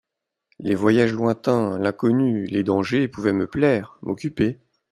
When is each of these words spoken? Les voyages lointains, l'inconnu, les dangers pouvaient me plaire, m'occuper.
Les 0.57 0.73
voyages 0.73 1.13
lointains, 1.13 1.77
l'inconnu, 1.77 2.47
les 2.47 2.63
dangers 2.63 3.07
pouvaient 3.07 3.33
me 3.33 3.45
plaire, 3.45 3.99
m'occuper. 4.01 4.57